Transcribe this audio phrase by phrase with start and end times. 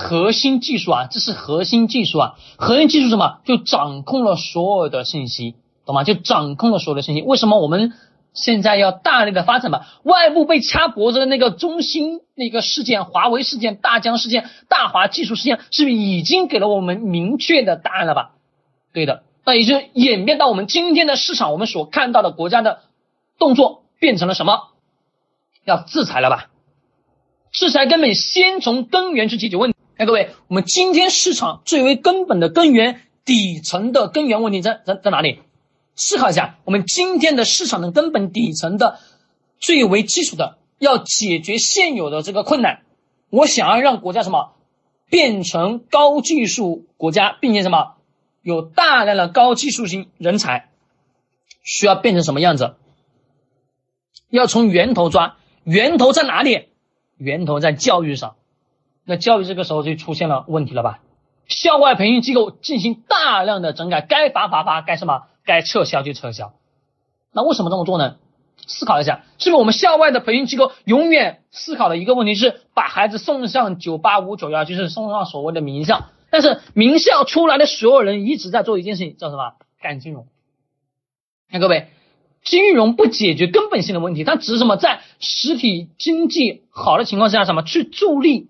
[0.00, 3.40] 核心技术啊，这是核心技术啊，核心技术什么？
[3.44, 6.04] 就掌控了所有的信息，懂吗？
[6.04, 7.22] 就掌控了所有的信息。
[7.22, 7.92] 为什么我们
[8.32, 9.88] 现在要大力的发展吧？
[10.04, 18.30] 外部被掐脖子的那个中兴那个事件、华为事件、大疆事件、大华技术事件，是不是已经给了我们明确的答案了吧？
[18.92, 22.82] 对的，那也就演变到我们今天的市场，我们所看到的国家的
[23.36, 24.68] 动作变成了什么？
[25.64, 26.50] 要制裁了吧？
[27.50, 29.77] 制裁根本先从根源去解决问题。
[29.98, 35.40] 哎，各位，我们今天市场最为根本的根源、底层的根源问题在在在哪里？
[35.96, 39.00] 思考一下，我们今天的市场的根本底层的
[39.58, 42.82] 最为基础的，要解决现有的这个困难。
[43.28, 44.52] 我想要让国家什么
[45.10, 47.96] 变成高技术国家，并且什么
[48.40, 50.68] 有大量的高技术型人才，
[51.64, 52.76] 需要变成什么样子？
[54.30, 55.38] 要从源头抓。
[55.64, 56.68] 源头在哪里？
[57.16, 58.36] 源头在教育上。
[59.08, 61.00] 那教育这个时候就出现了问题了吧？
[61.46, 66.52] 校外培训机构进行大量的整改，该罚罚罚，该什么该撤销就撤销。
[67.32, 68.16] 那为什么这么做呢？
[68.66, 76.10] 思考一下，是不是我们校外的培训机构永远思考的一个问题是把孩子送上九八五九幺，就是送上所谓的名校。
[76.28, 79.54] 但是名校出来的所有人一直在做一件事情，叫什么？
[79.80, 80.26] 干金融。
[81.50, 81.88] 看各位。
[82.44, 88.48] 金融不解决根本性的问题，它只是什么在实体经济好的情况下，什么去助力，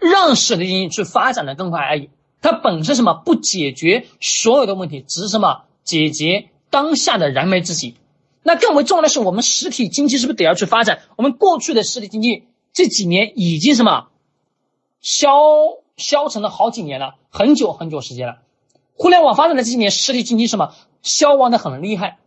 [0.00, 2.10] 让实体经济去发展的更快而已。
[2.40, 7.96] 它本身什么不解决所有的问题，只是什么解决当下的燃眉之急。
[8.42, 11.00] 那更为重要的是，我们实体经济是不是得要去发展？
[11.16, 14.08] 我们过去的实体经济这几年已经什么
[15.00, 15.30] 消
[15.96, 18.38] 消沉了好几年了，很久很久时间了。
[18.94, 22.18] 互联网发展的这几年，实体经济什么消亡的很厉害。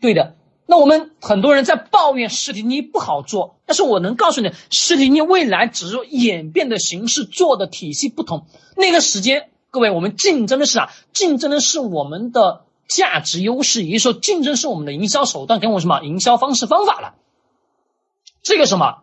[0.00, 0.36] 对的，
[0.70, 8.46] 那我们很多人在抱怨实体经济不好做，但是我能告诉你，实体经济未来只是演变的形式，做的体系不同。
[8.76, 10.92] 那个时间，各位，我们竞争的是啥？
[11.12, 17.14] 竞争的是我们的价值优势，也就是说，竞争是我们的营销手段跟我什么营销方式方法了。
[18.44, 18.98] 这个什么，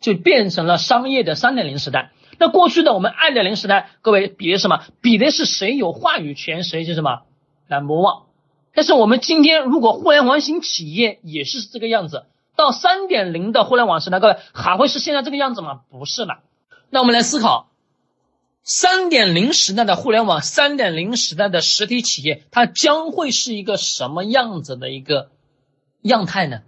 [0.00, 2.12] 就变成了商业的三点零时代。
[2.38, 4.80] 那过去的我们二点零时代，各位比的什么？
[5.02, 7.24] 比的是谁有话语权，谁是什么
[7.68, 8.22] number one。
[8.74, 12.26] 但是我们今天如果互联网型企业也是这个样子，
[12.56, 15.82] 到三点零的互联网时代，各位还会是现在这个样子吗？
[15.90, 16.40] 不是了。
[16.90, 17.70] 那我们来思考，
[18.62, 25.30] 三点零时代的互联网，三点零时代的实体企业，它将会是一个什么样子的一个
[26.02, 26.62] 样态呢？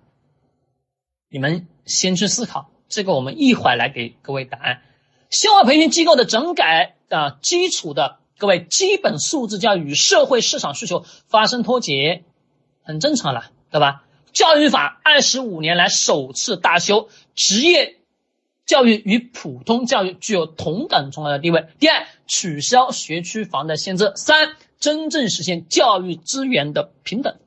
[1.29, 4.83] 你们先去思考，这个我们一会儿来给各位答案。
[5.31, 8.19] 校外培训机构的整改啊基础的。
[8.39, 12.25] 各位，基本素质教育与社会市场需求发生脱节，
[12.83, 14.05] 很正常了，对吧？
[14.33, 17.97] 教育法二十五年来首次大修，职业
[18.67, 21.69] 教育与普通教育具有同等重要的地位。
[21.79, 24.13] 第二，取消学区房的限制。
[24.17, 27.39] 三，真正实现教育资源的平等。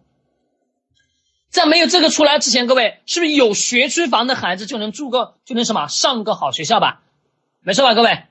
[1.50, 7.04] 在没有这个出来之前，各位是不是有学区房的孩子就能住个就能什么上个好学校吧？
[7.62, 8.24] 没错吧，各位？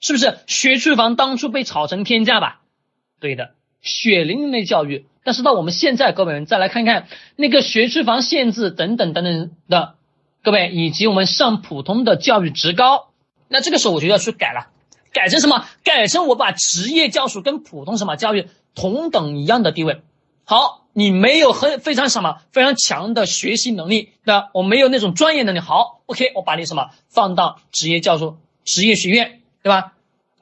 [0.00, 2.62] 是不是学区房当初被炒成天价吧？
[3.20, 3.50] 对的，
[3.82, 5.06] 血淋淋的教育。
[5.22, 7.06] 但是到我们现在，各位再来看看
[7.36, 9.94] 那个学区房限制等等等等的，
[10.42, 13.10] 各位以及我们上普通的教育职高，
[13.48, 14.68] 那这个时候我就要去改了，
[15.12, 15.66] 改成什么？
[15.84, 20.00] 改成我把职业教书跟普通什么教育同等一样的地位。
[20.44, 25.58] 好，你没有很非常什么非常强的学习能力，那我没有那种专业能力。
[25.58, 29.39] 好，OK，我把你什么放到职业教书、职业学院。
[29.62, 29.92] 对吧？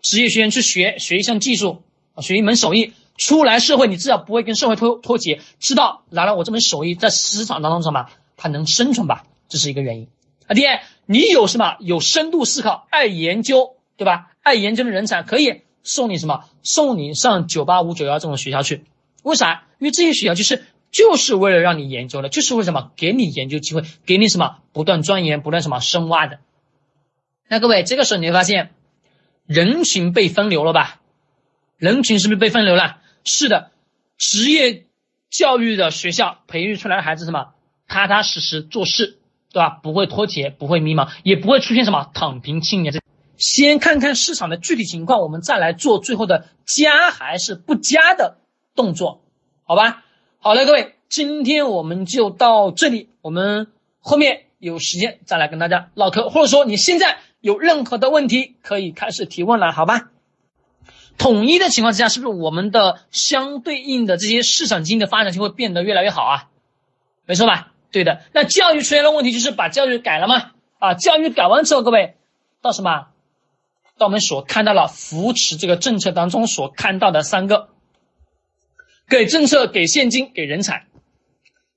[0.01, 1.83] 职业学员去学学一项技术，
[2.21, 8.07] 学一门手艺，出来社会你至少不会跟社会脱脱节，知道拿了我这门手艺在市场当中什么，
[8.37, 9.25] 它能生存吧？
[9.49, 10.07] 这是一个原因
[10.47, 10.55] 啊。
[10.55, 14.31] 第二，你有什么有深度思考、爱研究，对吧？
[14.41, 16.45] 爱研究的人才可以送你什么？
[16.63, 18.85] 送你上九八五九幺这种学校去？
[19.25, 19.65] 为啥？
[19.81, 26.39] 因为这些学校就是就是为了让你研究的，就是为什么给你研究机会，给你什么不断钻研、不断什么深挖的。
[27.49, 28.71] 那各位，这个时候你会发现。
[29.49, 31.01] 人群被分流了吧？
[31.79, 32.99] 人群是不是被分流了？
[33.25, 33.71] 是的，
[34.19, 34.85] 职业
[35.31, 37.55] 教育的学校培育出来的孩子什么
[37.87, 39.19] 踏踏实实做事，
[39.51, 39.71] 对吧？
[39.83, 42.93] 不会脱节，不会迷茫，也不会出现什么躺平青年。
[42.93, 43.01] 这
[43.39, 48.37] 先看看市场的具体情况，我们再来做最后的加还是不加的
[48.75, 49.23] 动作，
[49.65, 50.05] 好吧？
[50.41, 53.69] 好了，各位，今天我们就到这里，我们
[54.01, 57.21] 后面有时间再来跟大家唠嗑，或者说你现在。
[57.41, 60.11] 有任何的问题可以开始提问了，好吧？
[61.17, 66.49] 统一的情况之下，是不是我们的相对应的这些市场经济的发展就会变得越来越好啊？
[67.27, 67.73] 没错吧？
[67.91, 68.23] 对的。
[68.33, 70.53] 那教育出现了问题就是把教育改了吗？
[70.79, 72.17] 啊，教育改完之后，各位
[72.63, 73.09] 到什么？
[73.97, 77.71] 到我们所看到了扶持这个政策当中所看到的三个：
[79.09, 80.87] 给政策、给现金、给人才。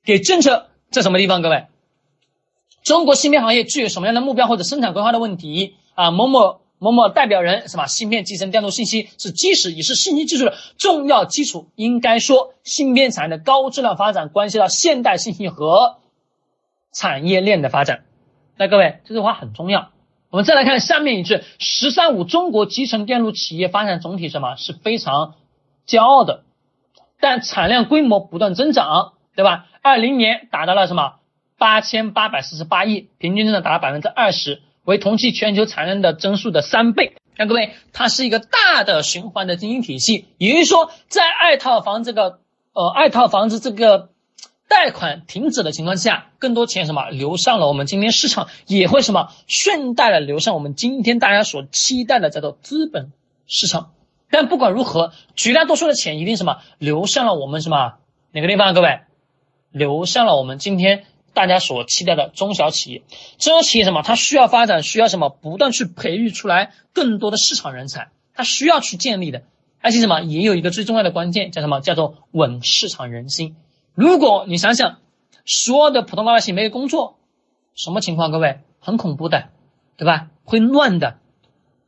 [0.03, 1.41] 给政策在什么地方？
[1.41, 1.65] 各位，
[2.83, 6.11] 中国芯片行业具有什么样的目标或者生产规划的问题啊？
[6.11, 7.85] 某某某某代表人是吧？
[7.85, 11.67] 芯片集成电路信息是基石，也是信息技术的重要基础。
[11.75, 15.97] 应该说，芯片产业的高质量发展关系到现代信息和
[16.91, 18.03] 产业链的发展。
[18.57, 19.89] 那各位，这句话很重要。
[20.31, 25.35] 我们再来看下面一句：“十三五”中国集成电路企业发展总体什么是非常
[25.85, 26.43] 骄傲的，
[27.19, 29.67] 但产量规模不断增长，对吧？
[29.81, 31.15] 二零年达到了什么？
[31.61, 37.13] 八千八百四十八亿，平均增长达到百分之二十，为同期全球产量的增速的三倍。
[37.37, 42.39] 看各位，它是一个大的循环的经营体系，也就是说，在二套房这个
[42.73, 44.09] 呃二套房子这个。
[44.73, 53.11] 贷款停止的情况下，更多钱什么流向了我们今天市场，也会什么顺带的流向我们今天大家所期待的叫做资本
[53.47, 53.91] 市场。
[54.29, 57.95] 但不管如何，绝大多数的钱一定什么流向了我们什么
[58.31, 58.73] 哪个地方？
[58.73, 59.01] 各位，
[59.71, 63.03] 流向了我们今天大家所期待的中小企业。
[63.37, 64.01] 中小企业什么？
[64.01, 65.29] 它需要发展，需要什么？
[65.29, 69.43] 不断去培育出来更多的市场人才，它需要去建立的。
[69.81, 70.21] 而且什么？
[70.21, 71.79] 也有一个最重要的关键，叫什么？
[71.79, 73.55] 叫做稳市场人心。
[73.95, 74.99] 如果你想想，
[75.45, 77.17] 所有的普通老百姓没有工作，
[77.73, 78.31] 什么情况？
[78.31, 79.49] 各位，很恐怖的，
[79.97, 80.27] 对吧？
[80.43, 81.17] 会乱的，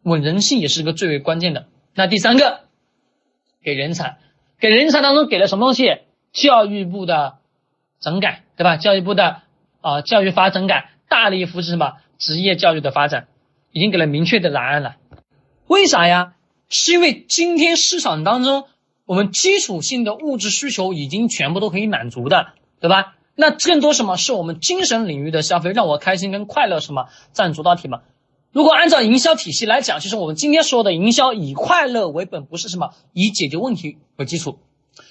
[0.01, 1.67] 稳人性也是一个最为关键的。
[1.93, 2.61] 那第三个，
[3.61, 4.17] 给人才，
[4.59, 5.99] 给人才当中给了什么东西？
[6.31, 7.37] 教育部的
[8.03, 8.77] 整改，对吧？
[8.77, 9.41] 教育部的
[9.81, 13.27] 啊，教育法整改，大力扶持什么职业教育的发展，
[13.71, 14.97] 已经给了明确的答案了。
[15.67, 16.33] 为啥呀？
[16.69, 18.65] 是因为今天市场当中。
[19.05, 23.15] 我们基础性的物质需求已经全部都可以满足的，对吧？
[23.35, 27.99] 那更多什么是我们精神领域的消费，让我开心跟快乐什么占主导体嘛？
[28.53, 34.57] 如果按照营销体系来讲，其实我们今天说的营销以快乐为本，不是什么以解决问题为基础，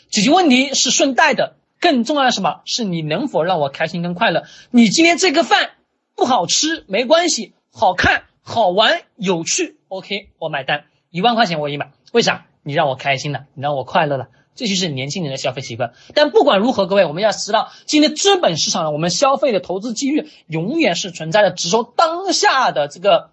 [0.09, 4.45] 解决问题是顺带的，更重要的什么是你能否让我开心跟快乐？
[4.71, 5.73] 你今天这个饭
[6.15, 12.47] 不好吃没关系，好看好玩有趣，OK，我买单，一万块钱我也买，为啥？
[12.63, 15.95] 你让我开心了，你让我快乐了，这就是年轻人的消费习惯。
[16.15, 21.51] 但不管如何，各位，我们要知道，今天资本市场，我们消费的投资机遇永远是存在的。
[21.51, 23.33] 只说当下的这个